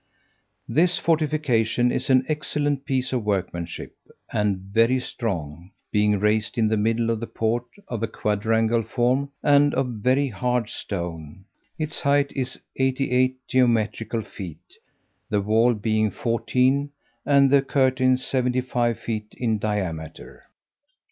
This 0.67 0.97
fortification 0.97 1.91
is 1.91 2.09
an 2.09 2.25
excellent 2.27 2.85
piece 2.85 3.13
of 3.13 3.23
workmanship, 3.23 3.95
and 4.33 4.57
very 4.57 4.99
strong, 4.99 5.69
being 5.91 6.17
raised 6.19 6.57
in 6.57 6.69
the 6.69 6.75
middle 6.75 7.11
of 7.11 7.19
the 7.19 7.27
port 7.27 7.65
of 7.87 8.01
a 8.01 8.07
quadrangular 8.07 8.81
form, 8.81 9.29
and 9.43 9.75
of 9.75 9.99
very 10.01 10.29
hard 10.29 10.69
stone: 10.71 11.45
its 11.77 11.99
height 11.99 12.31
is 12.35 12.59
eighty 12.77 13.11
eight 13.11 13.35
geometrical 13.47 14.23
feet, 14.23 14.73
the 15.29 15.39
wall 15.39 15.75
being 15.75 16.09
fourteen, 16.09 16.89
and 17.23 17.51
the 17.51 17.61
curtains 17.61 18.25
seventy 18.25 18.61
five 18.61 18.97
feet 18.99 19.27
diameter. 19.59 20.45